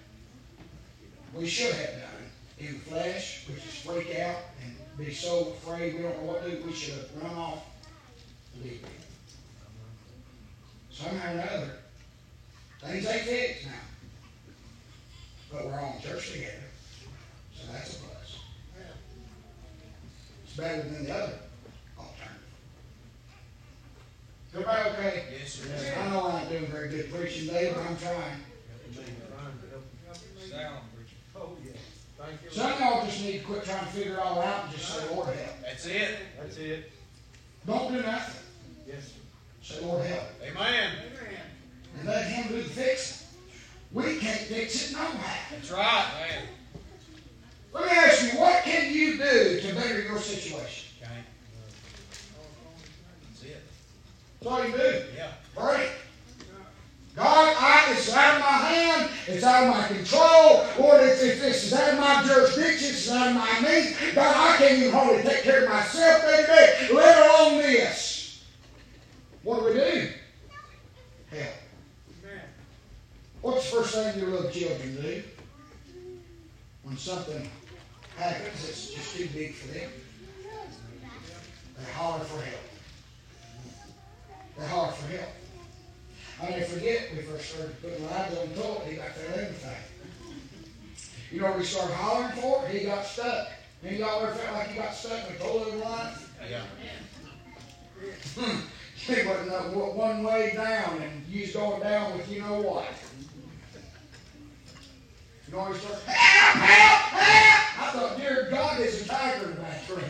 [1.36, 5.94] we should have done in the flesh, which is freak out and be so afraid
[5.94, 7.64] we don't know what to do, we should have run off
[8.56, 9.03] the deep end.
[10.94, 11.72] Somehow or another,
[12.82, 13.72] things ain't fixed now.
[15.52, 16.54] But we're all in church together.
[17.56, 18.40] So that's a plus.
[20.46, 21.34] It's better than the other
[21.98, 22.44] alternative.
[24.54, 25.24] Everybody okay?
[25.40, 26.00] Yes, sir.
[26.00, 28.40] I know I'm not doing very good preaching today, but I'm trying.
[30.50, 31.16] Sound, preacher.
[31.36, 31.72] Oh, yeah.
[32.20, 32.50] Thank you.
[32.52, 34.94] Some of y'all just need to quit trying to figure it all out and just
[34.94, 35.62] say, Lord help.
[35.64, 36.18] That's it.
[36.40, 36.92] That's it.
[37.66, 38.44] Don't do nothing.
[38.86, 39.23] Yes, sir.
[39.64, 40.24] Say, Lord help.
[40.44, 40.92] Amen.
[41.98, 43.28] And let Him do the fixing.
[43.94, 45.56] We can't fix it no how.
[45.56, 46.44] That's right, man.
[47.74, 50.90] Let me ask you, what can you do to better your situation?
[51.02, 51.12] Okay.
[53.30, 53.64] That's it.
[54.42, 55.04] That's all you do.
[55.16, 55.32] Yeah.
[55.56, 55.90] Pray.
[57.16, 59.10] God, I, it's out of my hand.
[59.28, 60.66] It's out of my control.
[60.78, 62.90] Lord, it's, it's, it's out of my jurisdiction.
[62.90, 63.96] It's out of my means.
[64.14, 68.13] God, I can't even hardly take care of myself day to day, let alone this.
[69.44, 70.08] What do we do?
[71.32, 71.54] Help.
[73.42, 75.24] What's the first thing your little children do
[76.84, 77.50] when something
[78.16, 79.90] happens that's just too big for them?
[81.78, 82.62] They holler for help.
[84.58, 85.30] They holler for help.
[86.42, 89.72] I never forget we first started putting lights on the toilet, he got that everything.
[91.32, 92.68] You know what we started hollering for?
[92.70, 93.50] He got stuck.
[93.84, 96.14] Any of y'all ever felt like you got stuck in a toilet line?
[96.50, 96.62] Yeah.
[99.06, 102.86] He wasn't uh, one way down and you was down with you know what.
[105.46, 107.80] You know, he started, help, help, help!
[107.80, 110.04] I thought, dear God, there's a tiger in the bathroom.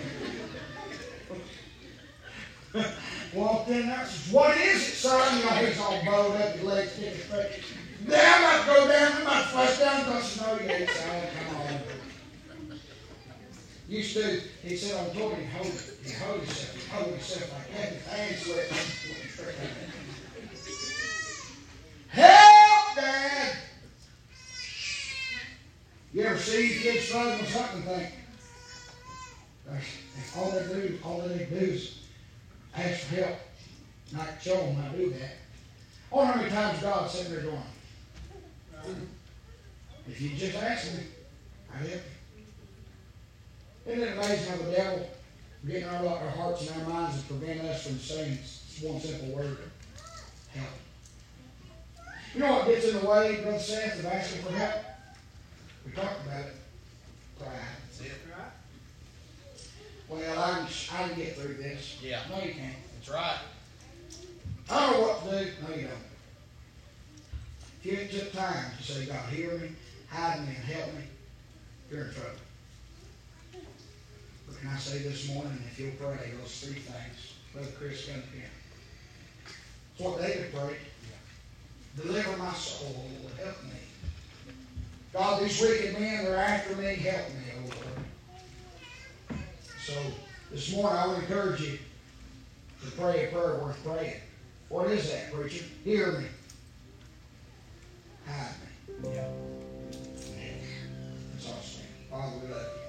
[3.34, 5.40] Walked in there, says, what is it, son?
[5.40, 7.64] You know, he's all bowed up, his legs kicking straight.
[8.06, 10.14] Then I'm about to go down, about to flush down.
[10.14, 11.83] I said, no, you ain't, son, come on.
[13.94, 17.78] Used to, he said on tour, he'd hold, he'd hold himself, he'd hold himself like
[17.78, 18.68] that, his hands sweat.
[22.10, 23.56] Help, Dad!
[26.12, 28.10] You ever see kids struggling with something think,
[30.38, 32.00] all they do, all they do is
[32.76, 33.38] ask for help.
[34.12, 35.36] Not show them how to do that.
[36.12, 37.62] I wonder how many times God's sitting there going,
[40.08, 41.04] if you just ask me,
[41.72, 42.13] I'll help you.
[43.86, 45.10] Isn't it amazing how the devil
[45.68, 48.38] getting our, our hearts and our minds and preventing us from saying
[48.82, 49.58] one simple word,
[50.54, 50.68] help.
[52.34, 54.84] You know what gets in the way, Brother Seth, of asking for help?
[55.86, 56.56] We talked about it.
[57.38, 57.52] Pride.
[57.88, 58.18] That's it.
[60.10, 61.98] Well, I can, I can get through this.
[62.02, 62.22] Yeah.
[62.30, 62.76] No, you can't.
[62.96, 63.38] That's right.
[64.70, 65.52] I don't know what to do.
[65.62, 65.94] No, you don't.
[67.84, 69.70] If you took time to say, God, hear me,
[70.10, 71.02] hide me, and help me,
[71.92, 72.30] you're in trouble.
[74.64, 78.50] Can I say this morning, if you'll pray those three things, Brother Chris, come here.
[79.92, 80.78] It's what David prayed.
[81.98, 83.34] Deliver my soul, Lord.
[83.44, 84.54] Help me.
[85.12, 86.96] God, these wicked men, they're after me.
[86.96, 87.72] Help me, oh
[89.28, 89.42] Lord.
[89.86, 89.94] So
[90.50, 91.78] this morning I would encourage you
[92.86, 94.22] to pray a prayer worth praying.
[94.70, 95.66] What is that, preacher?
[95.84, 96.28] Hear me.
[98.26, 98.56] Hide
[99.04, 99.10] me.
[99.14, 99.28] Yeah.
[101.34, 101.60] That's all
[102.10, 102.83] Father, we love you.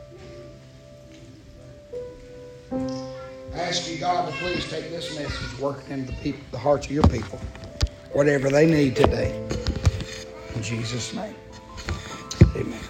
[3.54, 6.86] I ask you, God, to please take this message, working into the, people, the hearts
[6.86, 7.38] of your people,
[8.12, 9.36] whatever they need today.
[10.54, 11.36] In Jesus' name,
[12.56, 12.83] amen.